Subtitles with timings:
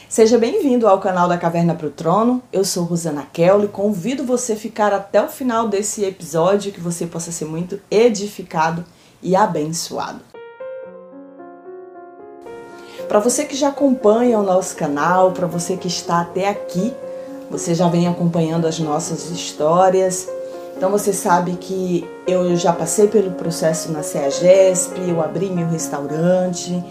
[0.06, 2.42] Seja bem-vindo ao canal da Caverna para o Trono.
[2.52, 3.68] Eu sou Rosana Kelly.
[3.68, 8.84] Convido você a ficar até o final desse episódio que você possa ser muito edificado
[9.22, 10.20] e abençoado.
[13.08, 16.92] Para você que já acompanha o nosso canal, para você que está até aqui,
[17.50, 20.28] você já vem acompanhando as nossas histórias.
[20.76, 26.82] Então você sabe que eu já passei pelo processo na CEAGESP, eu abri meu restaurante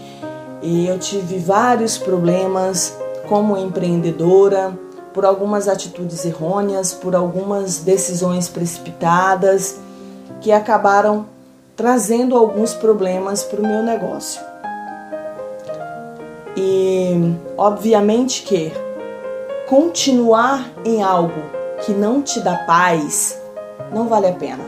[0.62, 2.94] e eu tive vários problemas
[3.28, 4.78] como empreendedora,
[5.14, 9.78] por algumas atitudes errôneas, por algumas decisões precipitadas
[10.40, 11.26] que acabaram
[11.76, 14.42] trazendo alguns problemas para o meu negócio.
[16.56, 18.72] E obviamente que
[19.70, 21.44] continuar em algo
[21.86, 23.40] que não te dá paz
[23.94, 24.64] não vale a pena.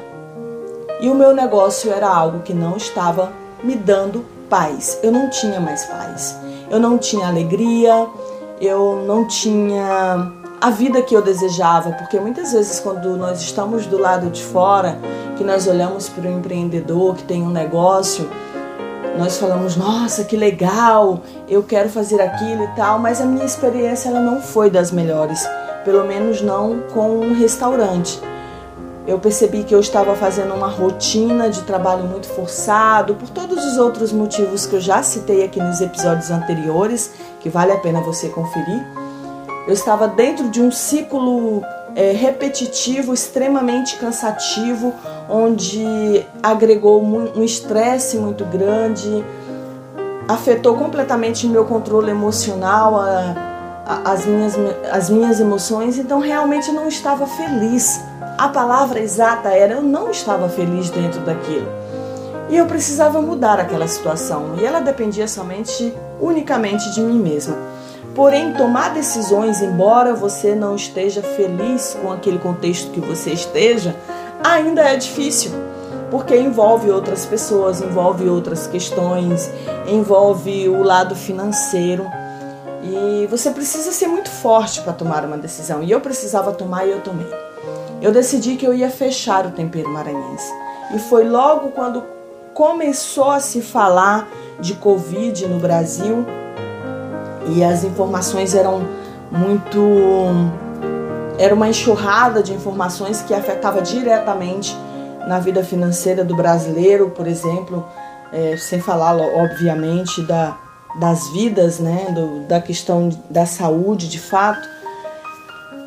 [1.01, 3.31] E o meu negócio era algo que não estava
[3.63, 4.99] me dando paz.
[5.01, 6.37] Eu não tinha mais paz.
[6.69, 8.07] Eu não tinha alegria,
[8.61, 13.97] eu não tinha a vida que eu desejava, porque muitas vezes quando nós estamos do
[13.97, 14.99] lado de fora,
[15.35, 18.29] que nós olhamos para o empreendedor que tem um negócio,
[19.17, 24.09] nós falamos, nossa, que legal, eu quero fazer aquilo e tal, mas a minha experiência
[24.09, 25.45] ela não foi das melhores,
[25.83, 28.21] pelo menos não com um restaurante.
[29.07, 33.77] Eu percebi que eu estava fazendo uma rotina de trabalho muito forçado, por todos os
[33.77, 38.29] outros motivos que eu já citei aqui nos episódios anteriores, que vale a pena você
[38.29, 38.85] conferir.
[39.67, 41.63] Eu estava dentro de um ciclo
[41.95, 44.93] é, repetitivo, extremamente cansativo,
[45.29, 49.23] onde agregou um estresse muito grande,
[50.27, 53.35] afetou completamente meu controle emocional, a,
[53.85, 54.55] a, as, minhas,
[54.91, 58.01] as minhas emoções, então realmente não estava feliz.
[58.37, 61.67] A palavra exata era eu não estava feliz dentro daquilo.
[62.49, 67.70] E eu precisava mudar aquela situação, e ela dependia somente, unicamente de mim mesma.
[68.15, 73.95] Porém, tomar decisões, embora você não esteja feliz com aquele contexto que você esteja,
[74.43, 75.51] ainda é difícil,
[76.09, 79.49] porque envolve outras pessoas, envolve outras questões,
[79.87, 82.05] envolve o lado financeiro.
[82.83, 85.81] E você precisa ser muito forte para tomar uma decisão.
[85.81, 87.27] E eu precisava tomar e eu tomei.
[88.01, 90.51] Eu decidi que eu ia fechar o tempero maranhense.
[90.93, 92.03] E foi logo quando
[92.53, 94.27] começou a se falar
[94.59, 96.25] de Covid no Brasil
[97.47, 98.87] e as informações eram
[99.31, 99.79] muito.
[101.37, 104.75] Era uma enxurrada de informações que afetava diretamente
[105.27, 107.85] na vida financeira do brasileiro, por exemplo,
[108.31, 110.57] é, sem falar, obviamente, da,
[110.99, 114.67] das vidas, né, do, da questão da saúde de fato.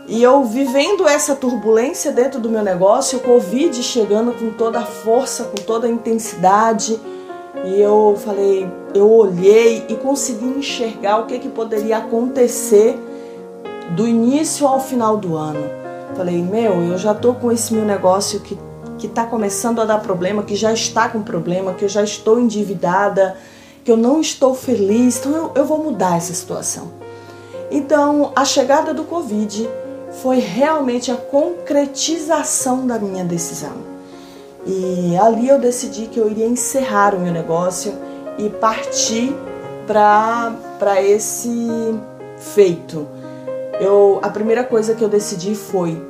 [0.07, 4.85] E eu vivendo essa turbulência dentro do meu negócio, o Covid chegando com toda a
[4.85, 7.01] força, com toda a intensidade
[7.65, 12.99] e eu falei, eu olhei e consegui enxergar o que, que poderia acontecer
[13.95, 15.65] do início ao final do ano.
[16.17, 18.59] Falei, meu, eu já tô com esse meu negócio que
[18.99, 22.41] que está começando a dar problema, que já está com problema, que eu já estou
[22.41, 23.37] endividada,
[23.85, 26.93] que eu não estou feliz, então eu, eu vou mudar essa situação.
[27.71, 29.69] Então, a chegada do Covid
[30.23, 33.94] foi realmente a concretização da minha decisão.
[34.67, 37.93] E ali eu decidi que eu iria encerrar o meu negócio
[38.39, 39.35] e partir
[39.87, 41.99] para esse
[42.39, 43.07] feito.
[43.81, 46.01] Eu, a primeira coisa que eu decidi foi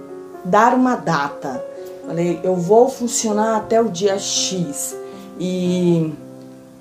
[0.45, 1.65] dar uma data.
[2.07, 4.97] Falei, eu vou funcionar até o dia X.
[5.41, 6.13] E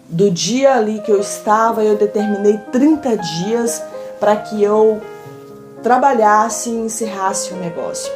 [0.07, 3.81] do dia ali que eu estava, eu determinei 30 dias
[4.19, 5.01] para que eu
[5.81, 8.11] trabalhasse e encerrasse o negócio.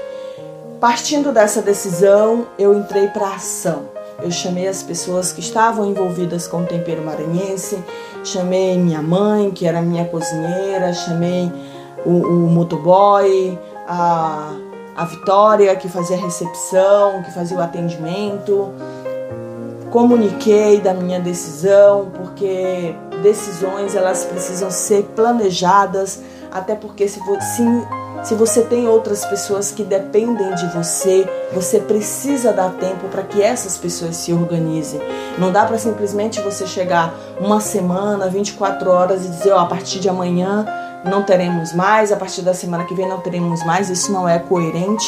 [0.79, 3.89] Partindo dessa decisão, eu entrei para ação.
[4.21, 7.83] Eu chamei as pessoas que estavam envolvidas com o tempero maranhense,
[8.23, 11.51] chamei minha mãe, que era minha cozinheira, chamei
[12.05, 13.57] o, o motoboy,
[13.87, 14.53] a,
[14.95, 18.71] a Vitória, que fazia a recepção, que fazia o atendimento.
[19.89, 26.21] Comuniquei da minha decisão, porque decisões elas precisam ser planejadas,
[26.51, 27.63] até porque se, se
[28.27, 33.41] se você tem outras pessoas que dependem de você, você precisa dar tempo para que
[33.41, 34.99] essas pessoas se organizem.
[35.37, 39.65] Não dá para simplesmente você chegar uma semana, 24 horas e dizer, ó, oh, a
[39.65, 40.65] partir de amanhã
[41.05, 43.89] não teremos mais, a partir da semana que vem não teremos mais.
[43.89, 45.07] Isso não é coerente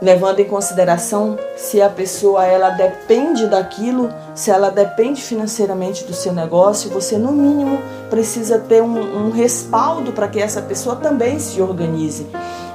[0.00, 6.32] levando em consideração se a pessoa ela depende daquilo, se ela depende financeiramente do seu
[6.32, 11.60] negócio, você no mínimo precisa ter um, um respaldo para que essa pessoa também se
[11.60, 12.26] organize.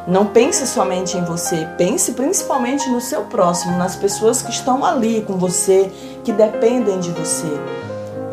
[0.06, 5.22] Não pense somente em você, pense principalmente no seu próximo, nas pessoas que estão ali
[5.22, 5.90] com você,
[6.26, 7.48] que dependem de você.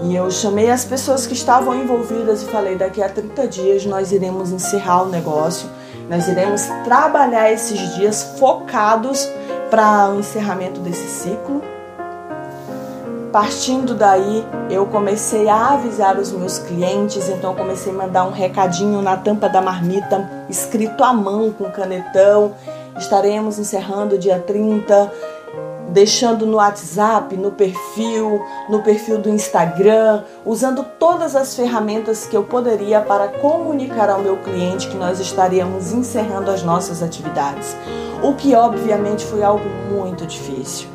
[0.03, 4.11] E eu chamei as pessoas que estavam envolvidas e falei: daqui a 30 dias nós
[4.11, 5.69] iremos encerrar o negócio,
[6.11, 9.31] nós iremos trabalhar esses dias focados
[9.71, 11.63] para o encerramento desse ciclo.
[13.31, 19.01] Partindo daí, eu comecei a avisar os meus clientes, então comecei a mandar um recadinho
[19.01, 22.55] na tampa da marmita, escrito à mão com canetão.
[22.99, 25.13] Estaremos encerrando dia 30,
[25.93, 32.45] deixando no WhatsApp, no perfil, no perfil do Instagram, usando todas as ferramentas que eu
[32.45, 37.77] poderia para comunicar ao meu cliente que nós estaríamos encerrando as nossas atividades.
[38.23, 40.89] O que obviamente foi algo muito difícil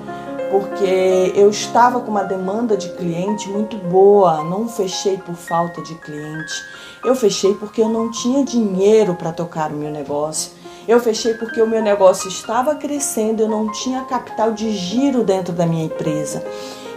[0.51, 5.95] porque eu estava com uma demanda de cliente muito boa, não fechei por falta de
[5.95, 6.53] cliente.
[7.03, 10.51] Eu fechei porque eu não tinha dinheiro para tocar o meu negócio.
[10.87, 15.53] Eu fechei porque o meu negócio estava crescendo, eu não tinha capital de giro dentro
[15.53, 16.43] da minha empresa.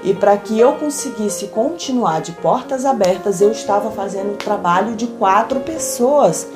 [0.04, 5.06] E para que eu conseguisse continuar de portas abertas, eu estava fazendo o trabalho de
[5.06, 6.46] quatro pessoas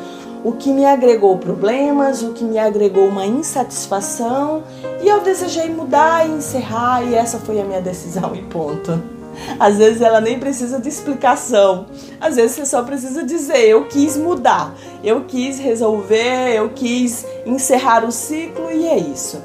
[0.44, 4.62] o que me agregou problemas, o que me agregou uma insatisfação,
[5.00, 9.11] e eu desejei mudar e encerrar, e essa foi a minha decisão e ponto.
[9.58, 11.86] Às vezes ela nem precisa de explicação,
[12.20, 18.04] às vezes você só precisa dizer: eu quis mudar, eu quis resolver, eu quis encerrar
[18.04, 19.42] o ciclo, e é isso.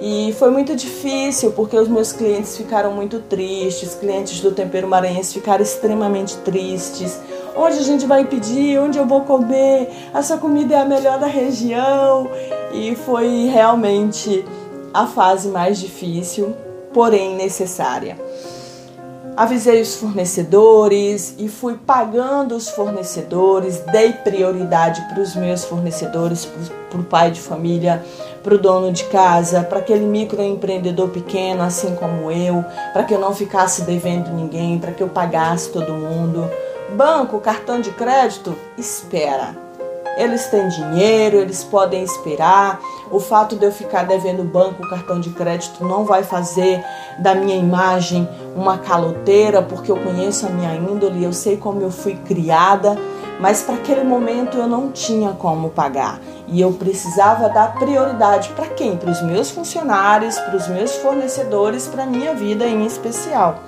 [0.00, 5.34] E foi muito difícil porque os meus clientes ficaram muito tristes, clientes do Tempero Maranhense
[5.34, 7.18] ficaram extremamente tristes
[7.58, 11.26] onde a gente vai pedir, onde eu vou comer, essa comida é a melhor da
[11.26, 12.30] região.
[12.72, 14.44] E foi realmente
[14.94, 16.54] a fase mais difícil,
[16.92, 18.16] porém necessária.
[19.38, 26.44] Avisei os fornecedores e fui pagando os fornecedores, dei prioridade para os meus fornecedores,
[26.90, 28.04] para o pai de família,
[28.42, 33.20] para o dono de casa, para aquele microempreendedor pequeno, assim como eu, para que eu
[33.20, 36.50] não ficasse devendo ninguém, para que eu pagasse todo mundo.
[36.96, 39.67] Banco, cartão de crédito, espera.
[40.18, 42.80] Eles têm dinheiro, eles podem esperar.
[43.10, 46.84] O fato de eu ficar devendo banco, cartão de crédito não vai fazer
[47.20, 51.90] da minha imagem uma caloteira, porque eu conheço a minha índole, eu sei como eu
[51.90, 52.98] fui criada,
[53.40, 56.20] mas para aquele momento eu não tinha como pagar.
[56.48, 58.96] E eu precisava dar prioridade para quem?
[58.96, 63.60] Para os meus funcionários, para os meus fornecedores, para a minha vida em especial.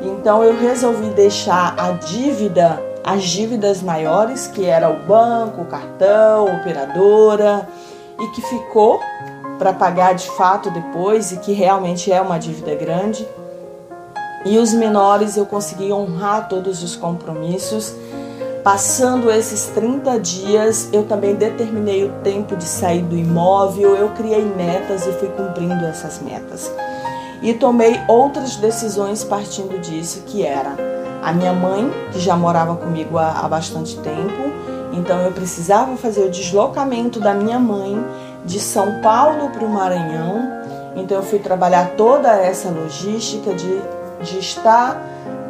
[0.00, 6.48] Então eu resolvi deixar a dívida, as dívidas maiores, que era o banco, o cartão,
[6.48, 7.68] a operadora,
[8.18, 8.98] e que ficou
[9.58, 13.28] para pagar de fato depois e que realmente é uma dívida grande.
[14.44, 17.94] E os menores eu consegui honrar todos os compromissos.
[18.62, 24.42] Passando esses 30 dias, eu também determinei o tempo de sair do imóvel, eu criei
[24.42, 26.72] metas e fui cumprindo essas metas
[27.42, 30.93] e tomei outras decisões partindo disso, que era
[31.24, 34.52] a minha mãe, que já morava comigo há, há bastante tempo,
[34.92, 38.04] então eu precisava fazer o deslocamento da minha mãe
[38.44, 40.62] de São Paulo para o Maranhão.
[40.94, 43.80] Então eu fui trabalhar toda essa logística de,
[44.22, 45.00] de estar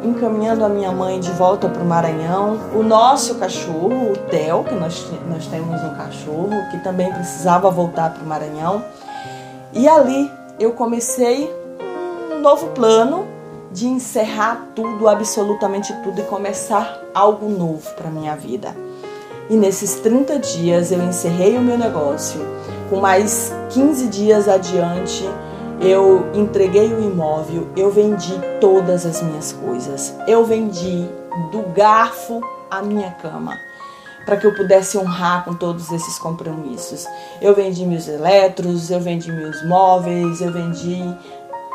[0.01, 2.57] encaminhando a minha mãe de volta para o Maranhão.
[2.73, 8.13] O nosso cachorro, o Theo, que nós, nós temos um cachorro, que também precisava voltar
[8.13, 8.83] para o Maranhão.
[9.73, 11.53] E ali eu comecei
[12.41, 13.34] novo plano
[13.75, 18.73] de encerrar tudo, absolutamente tudo e começar algo novo para minha vida.
[19.49, 22.39] E nesses 30 dias eu encerrei o meu negócio.
[22.89, 25.29] Com mais 15 dias adiante,
[25.81, 30.15] eu entreguei o imóvel, eu vendi todas as minhas coisas.
[30.25, 31.09] Eu vendi
[31.51, 32.39] do garfo
[32.71, 33.57] à minha cama
[34.25, 37.05] para que eu pudesse honrar com todos esses compromissos.
[37.41, 41.03] Eu vendi meus eletros, eu vendi meus móveis, eu vendi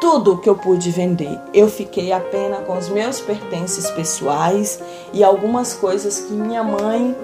[0.00, 1.38] tudo que eu pude vender.
[1.52, 4.80] Eu fiquei apenas com os meus pertences pessoais
[5.12, 7.14] e algumas coisas que minha mãe,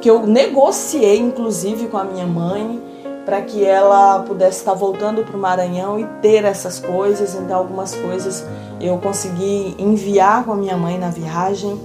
[0.00, 2.82] que eu negociei inclusive com a minha mãe,
[3.24, 7.34] para que ela pudesse estar voltando para o Maranhão e ter essas coisas.
[7.34, 8.44] Então, algumas coisas
[8.80, 11.78] eu consegui enviar com a minha mãe na viagem.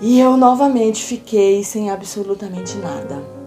[0.00, 3.39] E eu novamente fiquei sem absolutamente nada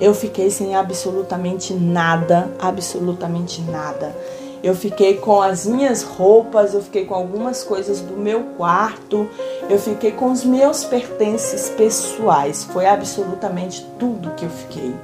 [0.00, 4.16] eu fiquei sem absolutamente nada, absolutamente nada.
[4.62, 9.28] Eu fiquei com as minhas roupas, eu fiquei com algumas coisas do meu quarto,
[9.68, 12.64] eu fiquei com os meus pertences pessoais.
[12.64, 14.94] Foi absolutamente tudo que eu fiquei.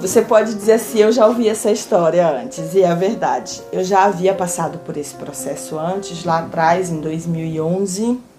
[0.00, 3.62] Você pode dizer assim: eu já ouvi essa história antes, e é verdade.
[3.72, 8.35] Eu já havia passado por esse processo antes, lá atrás, em 2011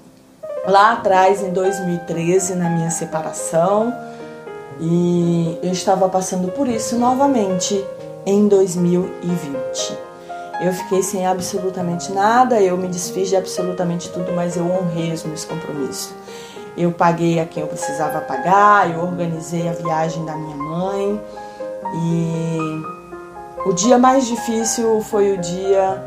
[0.67, 3.93] lá atrás, em 2013, na minha separação,
[4.79, 7.83] e eu estava passando por isso novamente
[8.25, 9.97] em 2020.
[10.59, 15.23] Eu fiquei sem absolutamente nada, eu me desfiz de absolutamente tudo, mas eu honrei os
[15.23, 16.13] meus compromissos.
[16.75, 21.21] Eu paguei a quem eu precisava pagar, eu organizei a viagem da minha mãe
[21.95, 22.57] e
[23.65, 26.03] o dia mais difícil foi o dia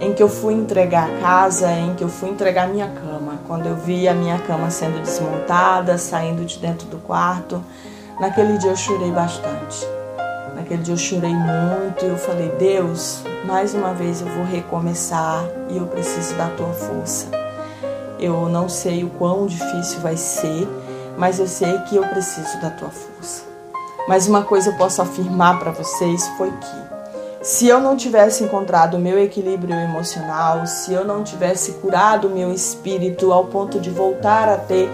[0.00, 3.11] em que eu fui entregar a casa, em que eu fui entregar minha cama.
[3.52, 7.62] Quando eu vi a minha cama sendo desmontada, saindo de dentro do quarto,
[8.18, 9.86] naquele dia eu chorei bastante.
[10.56, 15.44] Naquele dia eu chorei muito e eu falei: Deus, mais uma vez eu vou recomeçar
[15.68, 17.26] e eu preciso da tua força.
[18.18, 20.66] Eu não sei o quão difícil vai ser,
[21.18, 23.44] mas eu sei que eu preciso da tua força.
[24.08, 26.91] Mas uma coisa eu posso afirmar para vocês foi que
[27.42, 32.30] se eu não tivesse encontrado o meu equilíbrio emocional, se eu não tivesse curado o
[32.30, 34.88] meu espírito ao ponto de voltar a ter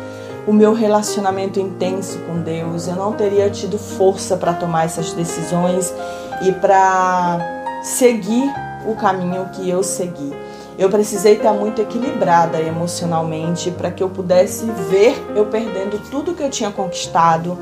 [0.47, 5.93] o meu relacionamento intenso com Deus, eu não teria tido força para tomar essas decisões
[6.41, 7.39] e para
[7.83, 8.51] seguir
[8.87, 10.33] o caminho que eu segui.
[10.79, 16.43] Eu precisei estar muito equilibrada emocionalmente para que eu pudesse ver eu perdendo tudo que
[16.43, 17.59] eu tinha conquistado,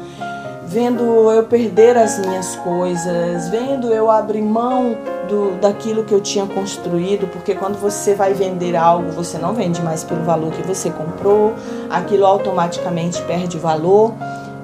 [0.66, 4.96] vendo eu perder as minhas coisas, vendo eu abrir mão
[5.28, 9.80] do, daquilo que eu tinha construído, porque quando você vai vender algo, você não vende
[9.80, 11.54] mais pelo valor que você comprou,
[11.88, 14.12] aquilo automaticamente perde valor.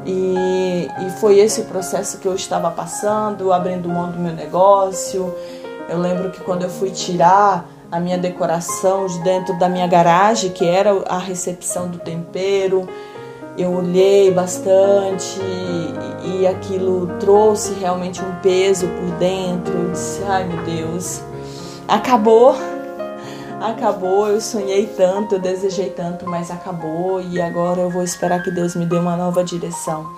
[0.04, 5.32] E, e foi esse processo que eu estava passando, abrindo mão do meu negócio.
[5.88, 10.50] Eu lembro que quando eu fui tirar a minha decoração de dentro da minha garagem,
[10.50, 12.88] que era a recepção do tempero,
[13.56, 15.40] eu olhei bastante
[16.24, 19.72] e, aquilo trouxe realmente um peso por dentro.
[19.72, 21.20] Eu disse, ai meu Deus,
[21.86, 22.56] acabou,
[23.60, 24.28] acabou.
[24.28, 28.74] Eu sonhei tanto, eu desejei tanto, mas acabou e agora eu vou esperar que Deus
[28.74, 30.10] me dê uma nova direção.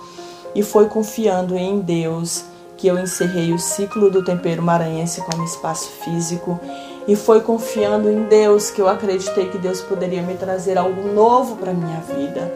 [0.55, 2.45] E foi confiando em Deus
[2.77, 6.59] que eu encerrei o ciclo do tempero maranhense como espaço físico
[7.07, 11.55] e foi confiando em Deus que eu acreditei que Deus poderia me trazer algo novo
[11.55, 12.51] para minha vida.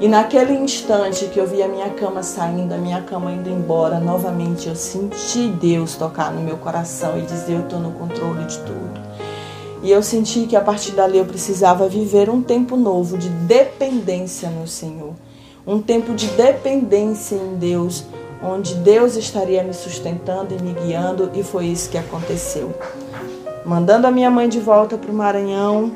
[0.00, 3.98] E naquele instante que eu vi a minha cama saindo, a minha cama indo embora,
[3.98, 8.58] novamente eu senti Deus tocar no meu coração e dizer: Eu estou no controle de
[8.58, 9.00] tudo.
[9.82, 14.48] E eu senti que a partir dali eu precisava viver um tempo novo de dependência
[14.50, 15.14] no Senhor.
[15.66, 18.04] Um tempo de dependência em Deus,
[18.40, 22.72] onde Deus estaria me sustentando e me guiando, e foi isso que aconteceu.
[23.66, 25.90] Mandando a minha mãe de volta para o Maranhão,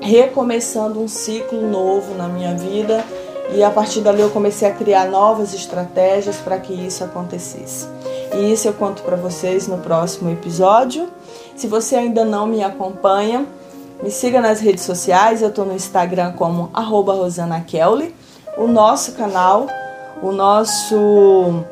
[0.00, 3.04] recomeçando um ciclo novo na minha vida
[3.50, 7.86] e a partir dali eu comecei a criar novas estratégias para que isso acontecesse.
[8.34, 11.08] E isso eu conto para vocês no próximo episódio.
[11.54, 13.46] Se você ainda não me acompanha,
[14.02, 15.40] me siga nas redes sociais.
[15.40, 18.14] Eu estou no Instagram como @rosana_kelly.
[18.56, 19.66] O nosso canal,
[20.22, 21.64] o nosso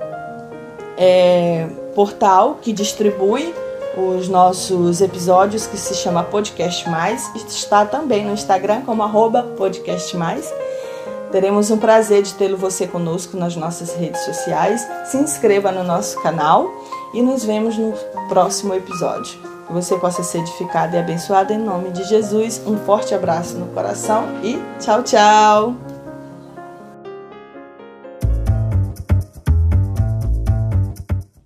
[0.97, 3.53] é, portal que distribui
[3.97, 10.17] os nossos episódios, que se chama Podcast Mais, está também no Instagram como arroba Podcast
[10.17, 10.53] Mais.
[11.33, 14.87] Teremos um prazer de tê-lo você conosco nas nossas redes sociais.
[15.07, 16.71] Se inscreva no nosso canal
[17.15, 17.95] e nos vemos no
[18.29, 19.41] próximo episódio.
[19.67, 22.61] Que você possa ser edificado e abençoado em nome de Jesus.
[22.67, 25.75] Um forte abraço no coração e tchau, tchau!